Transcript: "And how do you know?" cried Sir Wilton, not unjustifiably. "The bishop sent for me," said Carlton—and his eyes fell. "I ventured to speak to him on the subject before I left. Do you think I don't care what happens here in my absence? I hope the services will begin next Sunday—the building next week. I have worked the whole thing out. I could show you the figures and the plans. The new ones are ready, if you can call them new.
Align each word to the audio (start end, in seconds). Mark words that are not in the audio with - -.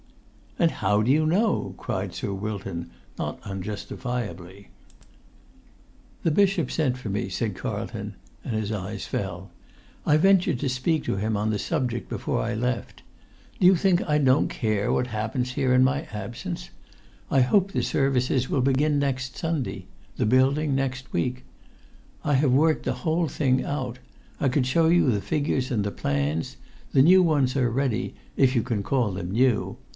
"And 0.57 0.71
how 0.71 1.01
do 1.03 1.11
you 1.11 1.25
know?" 1.27 1.75
cried 1.77 2.13
Sir 2.13 2.33
Wilton, 2.33 2.89
not 3.17 3.39
unjustifiably. 3.45 4.69
"The 6.23 6.31
bishop 6.31 6.69
sent 6.71 6.97
for 6.97 7.09
me," 7.09 7.29
said 7.29 7.55
Carlton—and 7.55 8.53
his 8.55 8.71
eyes 8.71 9.05
fell. 9.07 9.51
"I 10.05 10.17
ventured 10.17 10.59
to 10.59 10.69
speak 10.69 11.03
to 11.03 11.15
him 11.17 11.37
on 11.37 11.49
the 11.51 11.59
subject 11.59 12.09
before 12.09 12.41
I 12.41 12.53
left. 12.53 13.01
Do 13.59 13.67
you 13.67 13.75
think 13.75 14.07
I 14.09 14.17
don't 14.17 14.49
care 14.49 14.91
what 14.91 15.07
happens 15.07 15.53
here 15.53 15.73
in 15.73 15.83
my 15.83 16.03
absence? 16.11 16.71
I 17.29 17.41
hope 17.41 17.71
the 17.71 17.83
services 17.83 18.49
will 18.49 18.61
begin 18.61 18.97
next 18.99 19.37
Sunday—the 19.37 20.25
building 20.25 20.73
next 20.75 21.13
week. 21.13 21.43
I 22.23 22.33
have 22.35 22.51
worked 22.53 22.83
the 22.85 22.93
whole 23.05 23.27
thing 23.27 23.63
out. 23.63 23.99
I 24.39 24.49
could 24.49 24.65
show 24.67 24.87
you 24.89 25.11
the 25.11 25.21
figures 25.21 25.69
and 25.71 25.83
the 25.83 25.91
plans. 25.91 26.57
The 26.91 27.03
new 27.03 27.21
ones 27.23 27.55
are 27.55 27.69
ready, 27.69 28.15
if 28.35 28.55
you 28.55 28.63
can 28.63 28.81
call 28.83 29.11
them 29.11 29.31
new. 29.31 29.77